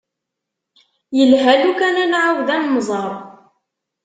[1.17, 3.11] Yelha lukan ad nεawed ad nemẓer.